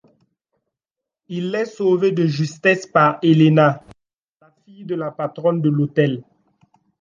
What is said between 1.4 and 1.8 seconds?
est